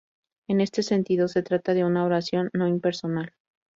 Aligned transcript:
En 0.47 0.61
este 0.61 0.81
sentido, 0.81 1.27
se 1.27 1.43
trata 1.43 1.75
de 1.75 1.83
una 1.85 2.03
oración 2.03 2.49
no-impersonal. 2.53 3.33